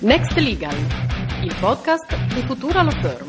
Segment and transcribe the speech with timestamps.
[0.00, 0.76] Next Legal,
[1.42, 3.28] il podcast di Futura Law Firm.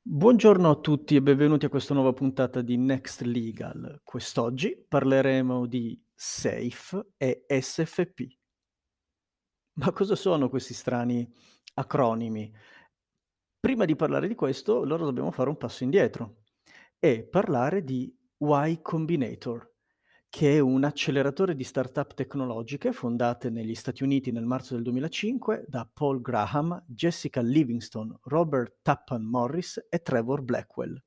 [0.00, 4.00] Buongiorno a tutti e benvenuti a questa nuova puntata di Next Legal.
[4.02, 8.22] Quest'oggi parleremo di SAFE e SFP.
[9.74, 11.30] Ma cosa sono questi strani
[11.74, 12.50] acronimi?
[13.60, 16.38] Prima di parlare di questo, allora dobbiamo fare un passo indietro
[16.98, 19.73] e parlare di Y Combinator,
[20.34, 25.66] che è un acceleratore di start-up tecnologiche fondate negli Stati Uniti nel marzo del 2005
[25.68, 31.00] da Paul Graham, Jessica Livingston, Robert Tappan Morris e Trevor Blackwell.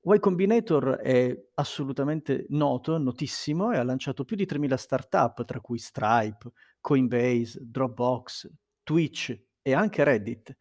[0.00, 5.76] Y Combinator è assolutamente noto, notissimo e ha lanciato più di 3.000 start-up, tra cui
[5.76, 8.50] Stripe, Coinbase, Dropbox,
[8.82, 10.56] Twitch e anche Reddit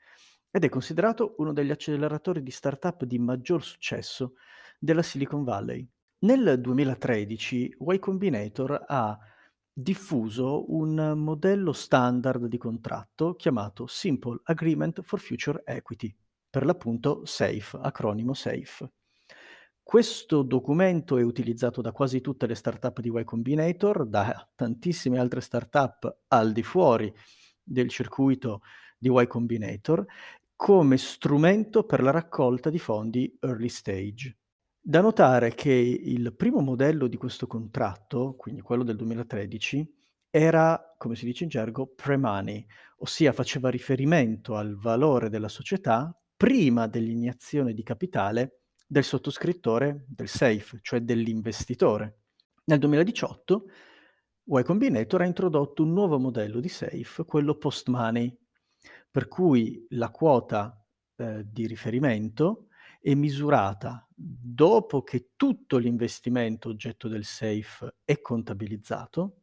[0.52, 4.34] ed è considerato uno degli acceleratori di startup di maggior successo
[4.77, 5.90] della Silicon Valley.
[6.20, 9.16] Nel 2013 Y Combinator ha
[9.71, 16.12] diffuso un modello standard di contratto chiamato Simple Agreement for Future Equity,
[16.49, 18.91] per l'appunto SAFE, acronimo SAFE.
[19.84, 25.40] Questo documento è utilizzato da quasi tutte le startup di Y Combinator, da tantissime altre
[25.40, 27.13] startup al di fuori
[27.62, 28.63] del circuito
[28.98, 30.04] di Y Combinator
[30.55, 34.35] come strumento per la raccolta di fondi early stage.
[34.90, 39.85] Da notare che il primo modello di questo contratto, quindi quello del 2013,
[40.30, 42.66] era, come si dice in gergo, pre-money,
[42.99, 50.80] ossia faceva riferimento al valore della società prima dell'iniezione di capitale del sottoscrittore del SAFE,
[50.82, 52.20] cioè dell'investitore.
[52.63, 53.65] Nel 2018
[54.46, 58.34] Y Combinator ha introdotto un nuovo modello di SAFE, quello post-money,
[59.12, 60.82] per cui la quota
[61.18, 62.66] eh, di riferimento
[63.01, 69.41] è misurata dopo che tutto l'investimento oggetto del SAFE è contabilizzato,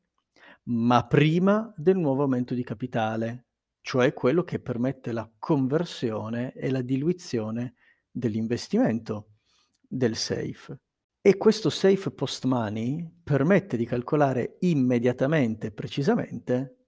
[0.65, 3.47] ma prima del nuovo aumento di capitale,
[3.81, 7.75] cioè quello che permette la conversione e la diluizione
[8.11, 9.35] dell'investimento
[9.81, 10.81] del SAFE.
[11.21, 16.87] E questo SAFE post money permette di calcolare immediatamente e precisamente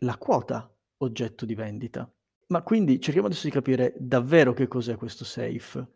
[0.00, 2.10] la quota oggetto di vendita.
[2.48, 5.86] Ma quindi cerchiamo adesso di capire davvero che cos'è questo safe.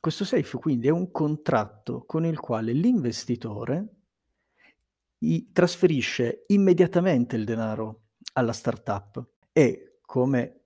[0.00, 3.94] Questo safe quindi è un contratto con il quale l'investitore
[5.52, 8.02] trasferisce immediatamente il denaro
[8.34, 10.60] alla startup e come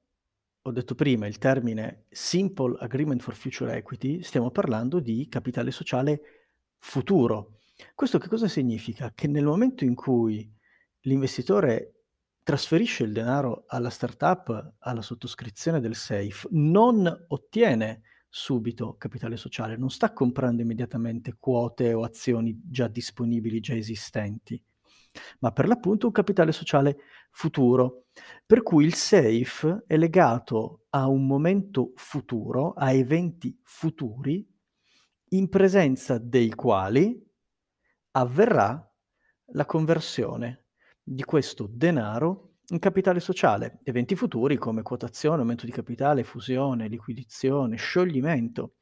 [0.63, 6.21] ho detto prima il termine Simple Agreement for Future Equity, stiamo parlando di capitale sociale
[6.79, 7.59] futuro.
[7.95, 9.13] Questo che cosa significa?
[9.13, 10.49] Che nel momento in cui
[11.01, 12.03] l'investitore
[12.45, 18.03] trasferisce il denaro alla startup alla sottoscrizione del SAFE, non ottiene
[18.35, 24.61] subito capitale sociale, non sta comprando immediatamente quote o azioni già disponibili, già esistenti,
[25.41, 26.97] ma per l'appunto un capitale sociale
[27.31, 28.07] futuro,
[28.47, 34.49] per cui il SAFE è legato a un momento futuro, a eventi futuri,
[35.33, 37.23] in presenza dei quali
[38.13, 38.91] avverrà
[39.53, 40.69] la conversione
[41.03, 47.77] di questo denaro in capitale sociale, eventi futuri come quotazione, aumento di capitale, fusione, liquidazione,
[47.77, 48.77] scioglimento.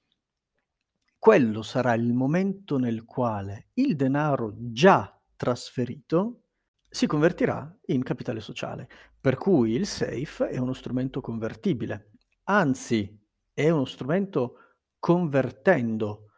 [1.18, 6.44] Quello sarà il momento nel quale il denaro già trasferito
[6.88, 8.88] si convertirà in capitale sociale,
[9.20, 12.12] per cui il SAFE è uno strumento convertibile,
[12.44, 13.20] anzi
[13.52, 14.54] è uno strumento
[15.00, 16.30] convertendo,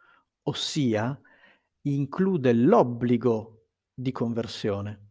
[0.45, 1.19] ossia
[1.83, 5.02] include l'obbligo di conversione.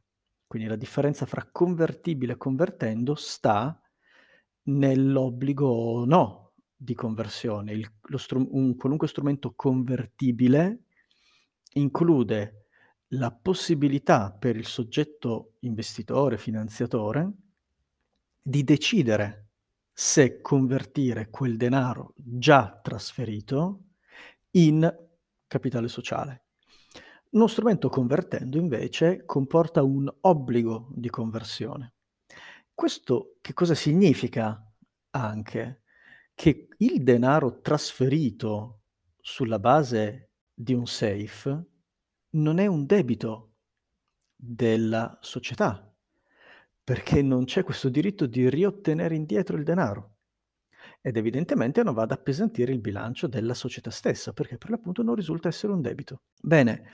[0.52, 3.82] Quindi la differenza fra convertibile e convertendo sta
[4.64, 7.72] nell'obbligo o no di conversione.
[7.72, 10.88] Il, strum- un qualunque strumento convertibile
[11.76, 12.66] include
[13.14, 17.32] la possibilità per il soggetto investitore, finanziatore,
[18.42, 19.52] di decidere
[19.94, 23.84] se convertire quel denaro già trasferito
[24.58, 24.94] in
[25.48, 26.44] capitale sociale.
[27.32, 31.94] Uno strumento convertendo invece comporta un obbligo di conversione.
[32.74, 34.62] Questo che cosa significa
[35.12, 35.84] anche?
[36.34, 38.82] Che il denaro trasferito
[39.18, 41.66] sulla base di un safe
[42.32, 43.54] non è un debito
[44.36, 45.90] della società,
[46.84, 50.16] perché non c'è questo diritto di riottenere indietro il denaro
[51.00, 55.16] ed evidentemente non va ad appesantire il bilancio della società stessa, perché per l'appunto non
[55.16, 56.24] risulta essere un debito.
[56.42, 56.90] Bene,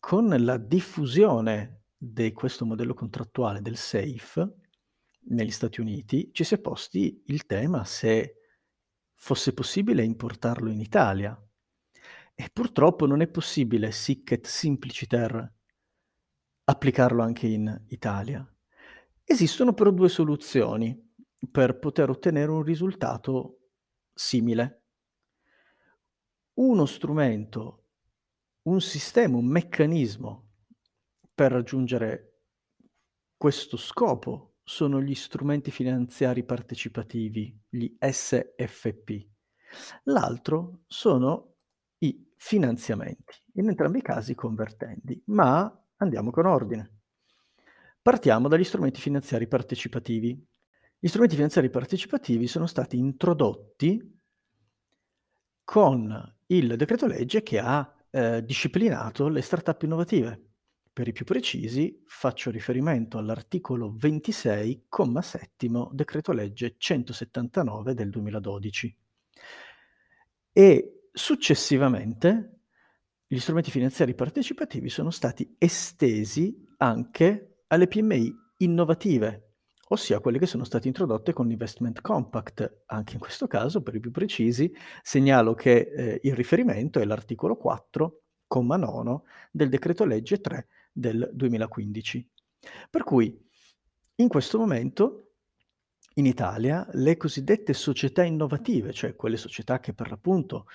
[0.00, 4.56] con la diffusione di questo modello contrattuale del SAFE
[5.28, 8.36] negli Stati Uniti, ci si è posti il tema se
[9.14, 11.38] fosse possibile importarlo in Italia.
[12.34, 15.54] E purtroppo non è possibile sic simpliciter
[16.64, 18.44] applicarlo anche in Italia.
[19.22, 20.98] Esistono però due soluzioni
[21.50, 23.58] per poter ottenere un risultato
[24.14, 24.84] simile.
[26.54, 27.79] Uno strumento,
[28.62, 30.48] un sistema, un meccanismo
[31.34, 32.42] per raggiungere
[33.36, 39.26] questo scopo sono gli strumenti finanziari partecipativi, gli SFP.
[40.04, 41.54] L'altro sono
[41.98, 46.98] i finanziamenti, in entrambi i casi convertendi, ma andiamo con ordine.
[48.02, 50.46] Partiamo dagli strumenti finanziari partecipativi.
[50.98, 54.20] Gli strumenti finanziari partecipativi sono stati introdotti
[55.64, 60.44] con il decreto legge che ha eh, disciplinato le start-up innovative.
[60.92, 68.96] Per i più precisi faccio riferimento all'articolo 26,7 decreto legge 179 del 2012.
[70.52, 72.60] E successivamente
[73.26, 79.49] gli strumenti finanziari partecipativi sono stati estesi anche alle PMI innovative,
[79.92, 82.82] ossia quelle che sono state introdotte con l'Investment Compact.
[82.86, 84.72] Anche in questo caso, per i più precisi,
[85.02, 91.30] segnalo che eh, il riferimento è l'articolo 4, comma 9 del decreto legge 3 del
[91.32, 92.28] 2015.
[92.88, 93.48] Per cui
[94.16, 95.32] in questo momento
[96.14, 100.66] in Italia le cosiddette società innovative, cioè quelle società che per l'appunto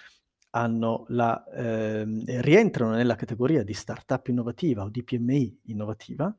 [0.52, 2.06] la, eh,
[2.42, 6.34] rientrano nella categoria di startup innovativa o di PMI innovativa,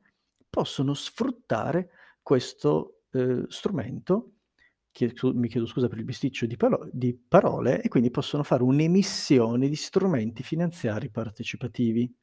[0.49, 1.89] possono sfruttare
[2.27, 4.33] questo eh, strumento,
[5.33, 9.69] mi chiedo scusa per il bisticcio di, palo- di parole, e quindi possono fare un'emissione
[9.69, 12.13] di strumenti finanziari partecipativi.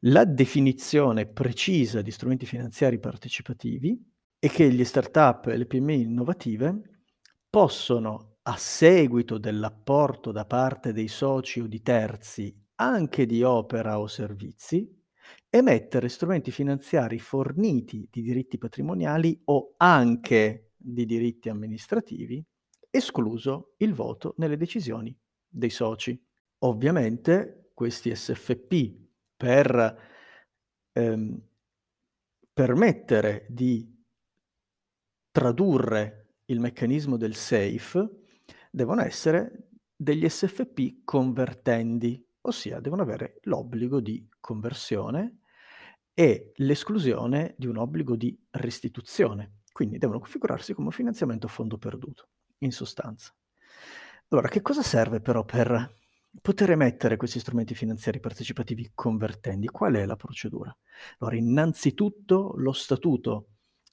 [0.00, 3.98] La definizione precisa di strumenti finanziari partecipativi
[4.38, 7.04] è che gli startup e le PMI innovative
[7.48, 14.06] possono, a seguito dell'apporto da parte dei soci o di terzi, anche di opera o
[14.08, 15.01] servizi,
[15.54, 22.42] emettere strumenti finanziari forniti di diritti patrimoniali o anche di diritti amministrativi,
[22.88, 25.14] escluso il voto nelle decisioni
[25.46, 26.18] dei soci.
[26.60, 28.96] Ovviamente questi SFP
[29.36, 29.98] per
[30.90, 31.42] ehm,
[32.50, 33.94] permettere di
[35.30, 38.08] tradurre il meccanismo del SAFE
[38.70, 45.40] devono essere degli SFP convertendi, ossia devono avere l'obbligo di conversione
[46.14, 49.60] e l'esclusione di un obbligo di restituzione.
[49.72, 52.28] Quindi devono configurarsi come finanziamento a fondo perduto,
[52.58, 53.34] in sostanza.
[54.28, 56.00] Allora, che cosa serve però per
[56.40, 59.68] poter emettere questi strumenti finanziari partecipativi convertendi?
[59.68, 60.76] Qual è la procedura?
[61.18, 63.48] Allora, innanzitutto lo statuto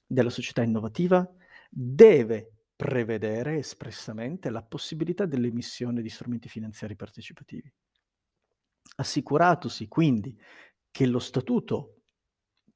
[0.06, 1.28] della società innovativa
[1.68, 7.70] deve prevedere espressamente la possibilità dell'emissione di strumenti finanziari partecipativi.
[8.96, 10.38] Assicuratosi quindi
[10.90, 11.99] che lo statuto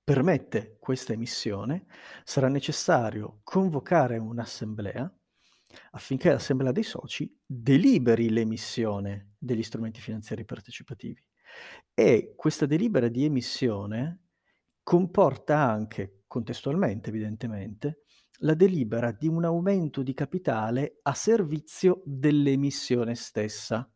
[0.05, 1.87] permette questa emissione,
[2.23, 5.13] sarà necessario convocare un'assemblea
[5.93, 11.27] affinché l'assemblea dei soci deliberi l'emissione degli strumenti finanziari partecipativi.
[11.93, 14.21] E questa delibera di emissione
[14.83, 18.03] comporta anche, contestualmente evidentemente,
[18.39, 23.89] la delibera di un aumento di capitale a servizio dell'emissione stessa.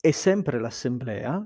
[0.00, 1.44] E sempre l'assemblea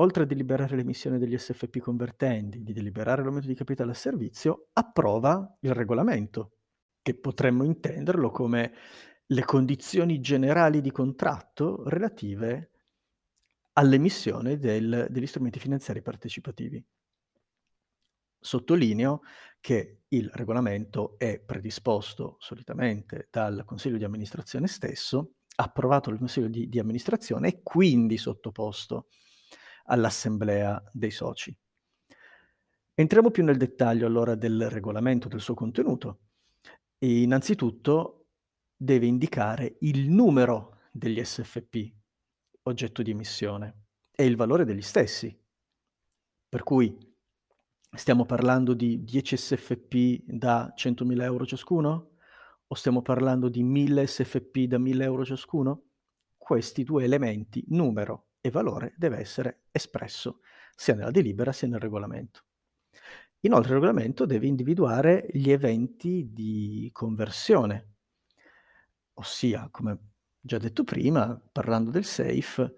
[0.00, 5.56] oltre a deliberare l'emissione degli SFP convertendi, di deliberare l'aumento di capitale a servizio, approva
[5.60, 6.56] il regolamento,
[7.02, 8.72] che potremmo intenderlo come
[9.26, 12.70] le condizioni generali di contratto relative
[13.74, 16.84] all'emissione del, degli strumenti finanziari partecipativi.
[18.42, 19.20] Sottolineo
[19.60, 26.68] che il regolamento è predisposto solitamente dal Consiglio di amministrazione stesso, approvato dal Consiglio di,
[26.68, 29.08] di amministrazione e quindi sottoposto
[29.90, 31.54] all'assemblea dei soci.
[32.94, 36.20] Entriamo più nel dettaglio allora del regolamento, del suo contenuto.
[36.98, 38.26] E innanzitutto
[38.76, 41.92] deve indicare il numero degli SFP
[42.64, 45.36] oggetto di emissione e il valore degli stessi.
[46.48, 46.96] Per cui
[47.92, 52.08] stiamo parlando di 10 SFP da 100.000 euro ciascuno?
[52.66, 55.82] O stiamo parlando di 1000 SFP da 1000 euro ciascuno?
[56.36, 60.40] Questi due elementi, numero e valore deve essere espresso
[60.74, 62.44] sia nella delibera sia nel regolamento.
[63.40, 67.94] Inoltre il regolamento deve individuare gli eventi di conversione,
[69.14, 69.98] ossia, come
[70.40, 72.74] già detto prima, parlando del SAFE,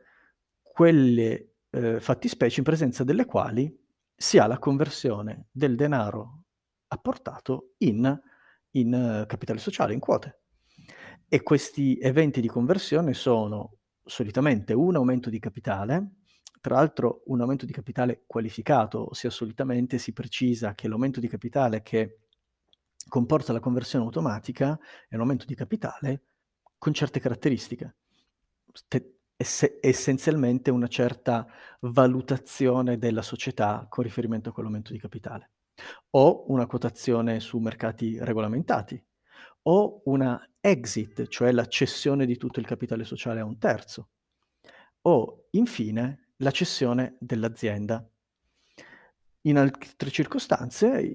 [0.62, 3.76] quelle eh, fattispecie in presenza delle quali
[4.14, 6.44] si ha la conversione del denaro
[6.88, 8.20] apportato in,
[8.72, 10.42] in uh, capitale sociale, in quote.
[11.28, 16.12] E questi eventi di conversione sono solitamente un aumento di capitale
[16.62, 21.82] Tra l'altro un aumento di capitale qualificato, ossia solitamente si precisa che l'aumento di capitale
[21.82, 22.20] che
[23.08, 24.78] comporta la conversione automatica
[25.08, 26.22] è un aumento di capitale
[26.78, 27.96] con certe caratteristiche.
[28.72, 31.46] Ste- ess- essenzialmente una certa
[31.80, 35.50] valutazione della società con riferimento a quell'aumento di capitale.
[36.10, 39.04] O una quotazione su mercati regolamentati,
[39.62, 44.10] o una exit, cioè la cessione di tutto il capitale sociale a un terzo,
[45.02, 48.08] o infine la cessione dell'azienda.
[49.42, 51.14] In altre circostanze,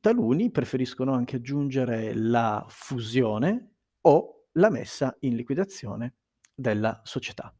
[0.00, 6.14] taluni preferiscono anche aggiungere la fusione o la messa in liquidazione
[6.54, 7.54] della società.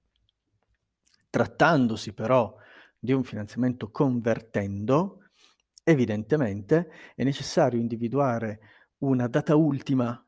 [1.28, 2.57] Trattandosi però
[2.99, 5.21] di un finanziamento convertendo,
[5.85, 8.61] evidentemente è necessario individuare
[9.00, 10.25] una data ultima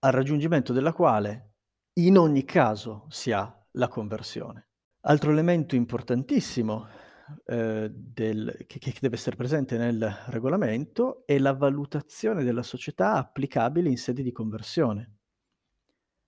[0.00, 1.52] al raggiungimento della quale
[1.94, 4.68] in ogni caso si ha la conversione.
[5.02, 6.86] Altro elemento importantissimo
[7.46, 13.88] eh, del, che, che, deve essere presente nel regolamento è la valutazione della società applicabile
[13.88, 15.16] in sede di conversione,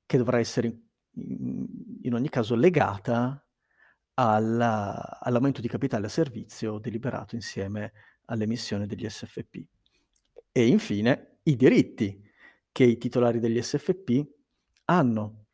[0.06, 0.66] che dovrà essere
[1.14, 1.66] in,
[2.02, 3.44] in ogni caso legata
[4.14, 7.92] alla, all'aumento di capitale a servizio deliberato insieme
[8.26, 9.66] all'emissione degli SFP.
[10.52, 12.22] E infine i diritti
[12.72, 14.26] che i titolari degli SFP
[14.86, 15.44] hanno.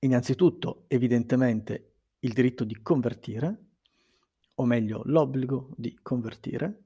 [0.00, 3.66] Innanzitutto, evidentemente, il diritto di convertire,
[4.54, 6.82] o meglio l'obbligo di convertire,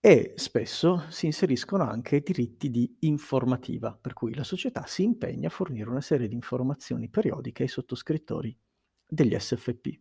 [0.00, 5.50] e spesso si inseriscono anche diritti di informativa, per cui la società si impegna a
[5.50, 8.56] fornire una serie di informazioni periodiche ai sottoscrittori
[9.06, 10.00] degli SFP.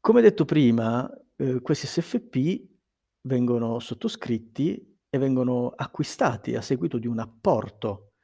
[0.00, 2.68] Come detto prima, eh, questi SFP
[3.22, 8.14] vengono sottoscritti e vengono acquistati a seguito di un apporto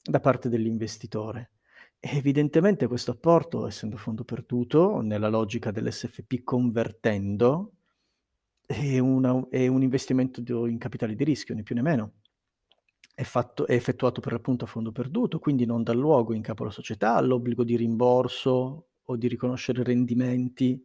[0.00, 1.50] da parte dell'investitore.
[1.98, 7.72] Evidentemente questo apporto, essendo fondo perduto, nella logica dell'SFP convertendo,
[8.64, 12.12] è, una, è un investimento in capitali di rischio, né più né meno.
[13.12, 16.62] È, fatto, è, effettuato per l'appunto a fondo perduto, quindi non dà luogo in capo
[16.62, 20.80] alla società all'obbligo di rimborso o di riconoscere rendimenti,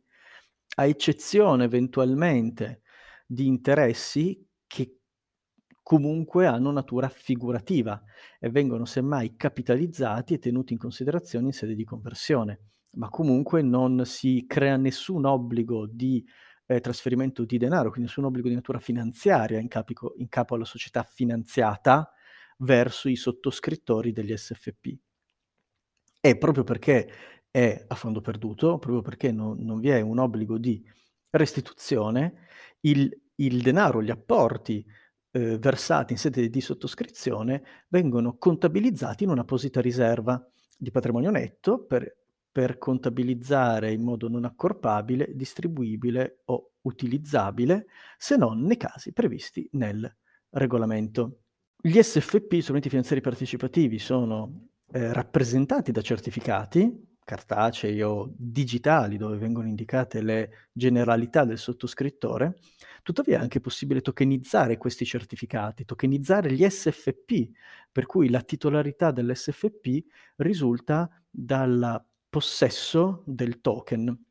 [0.77, 2.81] a eccezione eventualmente
[3.27, 5.00] di interessi che
[5.91, 8.01] comunque hanno natura figurativa
[8.39, 12.61] e vengono semmai capitalizzati e tenuti in considerazione in sede di conversione,
[12.93, 16.25] ma comunque non si crea nessun obbligo di
[16.67, 20.63] eh, trasferimento di denaro, quindi nessun obbligo di natura finanziaria in, capico, in capo alla
[20.63, 22.09] società finanziata
[22.59, 24.97] verso i sottoscrittori degli SFP.
[26.21, 27.11] E proprio perché
[27.51, 30.81] è a fondo perduto, proprio perché non, non vi è un obbligo di
[31.31, 32.47] restituzione,
[32.79, 34.85] il, il denaro, gli apporti
[35.31, 40.43] eh, versati in sede di sottoscrizione vengono contabilizzati in un'apposita riserva
[40.77, 42.17] di patrimonio netto per,
[42.51, 47.85] per contabilizzare in modo non accorpabile, distribuibile o utilizzabile,
[48.17, 50.11] se non nei casi previsti nel
[50.49, 51.41] regolamento.
[51.79, 59.67] Gli SFP, strumenti finanziari partecipativi, sono eh, rappresentati da certificati cartacei o digitali dove vengono
[59.67, 62.57] indicate le generalità del sottoscrittore,
[63.03, 67.49] tuttavia è anche possibile tokenizzare questi certificati, tokenizzare gli SFP,
[67.91, 70.03] per cui la titolarità dell'SFP
[70.37, 74.25] risulta dal possesso del token.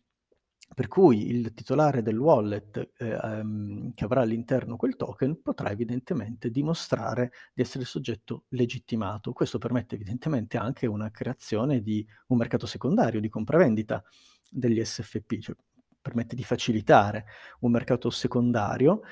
[0.73, 6.49] Per cui il titolare del wallet eh, um, che avrà all'interno quel token potrà evidentemente
[6.49, 9.33] dimostrare di essere soggetto legittimato.
[9.33, 14.03] Questo permette evidentemente anche una creazione di un mercato secondario di compravendita
[14.49, 15.57] degli SFP, cioè
[16.01, 17.27] permette di facilitare
[17.61, 19.03] un mercato secondario.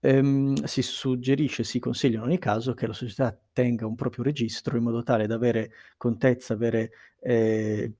[0.00, 4.76] Ehm, si suggerisce, si consiglia in ogni caso che la società tenga un proprio registro
[4.76, 7.92] in modo tale da avere contezza, avere eh,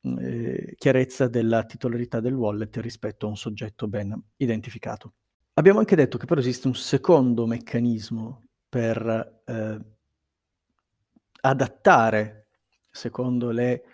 [0.00, 5.14] eh, chiarezza della titolarità del wallet rispetto a un soggetto ben identificato.
[5.54, 9.80] Abbiamo anche detto che però esiste un secondo meccanismo per eh,
[11.40, 12.46] adattare,
[12.90, 13.84] secondo le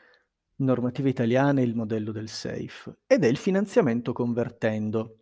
[0.60, 5.18] normative italiane, il modello del SAFE, ed è il finanziamento convertendo,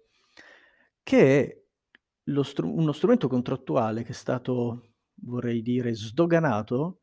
[1.03, 4.93] che è str- uno strumento contrattuale che è stato,
[5.23, 7.01] vorrei dire, sdoganato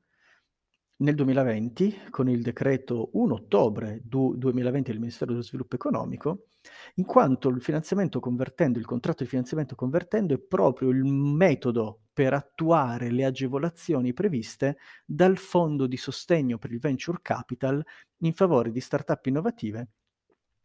[0.98, 6.48] nel 2020, con il decreto 1 ottobre du 2020 del Ministero dello Sviluppo Economico,
[6.96, 12.34] in quanto il finanziamento convertendo, il contratto di finanziamento convertendo è proprio il metodo per
[12.34, 17.86] attuare le agevolazioni previste dal Fondo di sostegno per il Venture Capital
[18.20, 19.88] in favore di start-up innovative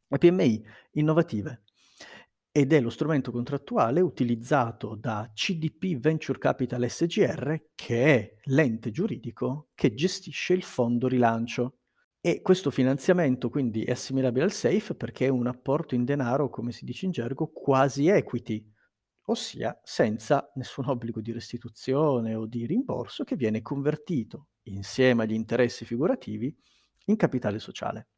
[0.09, 1.63] e PMI innovative
[2.53, 9.71] ed è lo strumento contrattuale utilizzato da CDP Venture Capital SGR, che è l'ente giuridico
[9.75, 11.79] che gestisce il fondo rilancio.
[12.21, 16.71] E questo finanziamento quindi è assimilabile al SAFE perché è un apporto in denaro, come
[16.71, 18.69] si dice in gergo, quasi equity,
[19.31, 25.85] ossia senza nessun obbligo di restituzione o di rimborso che viene convertito insieme agli interessi
[25.85, 26.55] figurativi
[27.07, 28.09] in capitale sociale.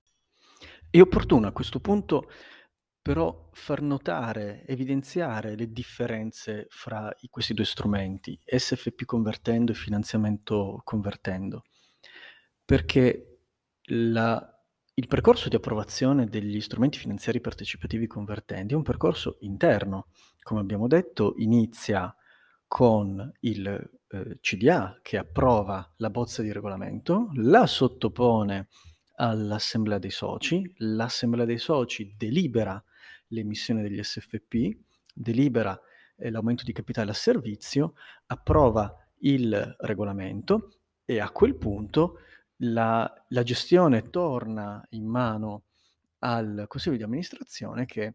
[0.90, 2.28] È opportuno a questo punto
[3.02, 11.64] però far notare, evidenziare le differenze fra questi due strumenti, SFP convertendo e finanziamento convertendo,
[12.64, 13.40] perché
[13.86, 14.40] la,
[14.94, 20.06] il percorso di approvazione degli strumenti finanziari partecipativi convertendi è un percorso interno,
[20.42, 22.14] come abbiamo detto, inizia
[22.66, 23.66] con il
[24.08, 28.68] eh, CDA che approva la bozza di regolamento, la sottopone
[29.16, 32.82] all'assemblea dei soci, l'assemblea dei soci delibera
[33.28, 34.76] l'emissione degli SFP,
[35.14, 35.78] delibera
[36.16, 37.94] eh, l'aumento di capitale a servizio,
[38.26, 42.18] approva il regolamento e a quel punto
[42.64, 45.64] la, la gestione torna in mano
[46.20, 48.14] al Consiglio di amministrazione che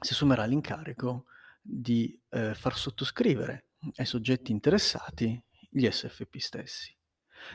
[0.00, 1.26] si assumerà l'incarico
[1.60, 6.94] di eh, far sottoscrivere ai soggetti interessati gli SFP stessi.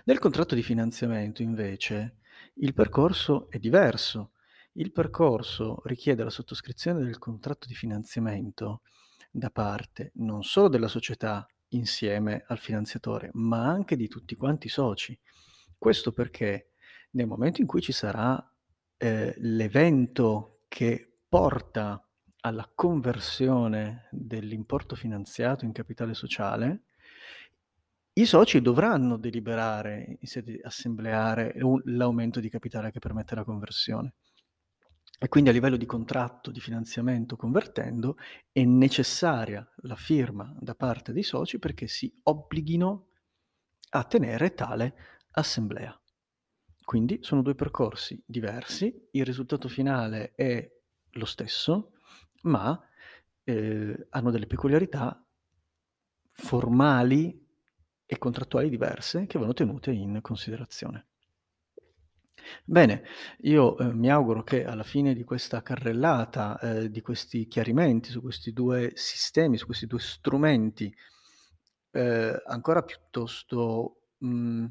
[0.05, 2.17] Nel contratto di finanziamento, invece,
[2.55, 4.33] il percorso è diverso.
[4.73, 8.81] Il percorso richiede la sottoscrizione del contratto di finanziamento
[9.29, 14.69] da parte non solo della società insieme al finanziatore, ma anche di tutti quanti i
[14.69, 15.17] soci.
[15.77, 16.71] Questo perché
[17.11, 18.41] nel momento in cui ci sarà
[18.97, 22.05] eh, l'evento che porta
[22.41, 26.83] alla conversione dell'importo finanziato in capitale sociale,
[28.13, 31.53] i soci dovranno deliberare in sede assembleare
[31.85, 34.13] l'aumento di capitale che permette la conversione.
[35.23, 38.17] E quindi a livello di contratto di finanziamento convertendo
[38.51, 43.07] è necessaria la firma da parte dei soci perché si obblighino
[43.91, 44.95] a tenere tale
[45.31, 45.95] assemblea.
[46.83, 50.69] Quindi sono due percorsi diversi, il risultato finale è
[51.11, 51.93] lo stesso,
[52.41, 52.79] ma
[53.43, 55.23] eh, hanno delle peculiarità
[56.31, 57.39] formali
[58.05, 61.07] e contrattuali diverse che vanno tenute in considerazione.
[62.63, 63.03] Bene,
[63.41, 68.21] io eh, mi auguro che alla fine di questa carrellata, eh, di questi chiarimenti su
[68.21, 70.93] questi due sistemi, su questi due strumenti,
[71.91, 74.65] eh, ancora piuttosto mh, mm,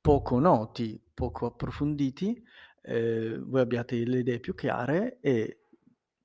[0.00, 2.42] poco noti, poco approfonditi,
[2.82, 5.59] eh, voi abbiate le idee più chiare e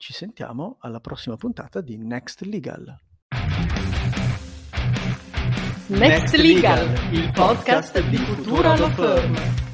[0.05, 2.95] ci sentiamo alla prossima puntata di Next Legal.
[5.87, 9.64] Next Legal, il podcast di Futura Law Firm.